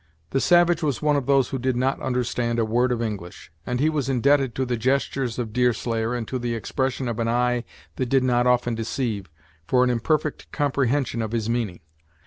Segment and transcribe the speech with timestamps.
[0.31, 3.79] The savage was one of those who did not understand a word of English, and
[3.79, 7.63] he was indebted to the gestures of Deerslayer, and to the expression of an eye
[7.97, 9.29] that did not often deceive,
[9.67, 11.81] for an imperfect comprehension of his meaning.